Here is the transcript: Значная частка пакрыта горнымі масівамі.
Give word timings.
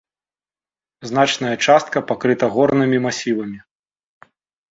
Значная 1.09 1.51
частка 1.65 1.97
пакрыта 2.11 2.45
горнымі 2.55 2.97
масівамі. 3.05 3.59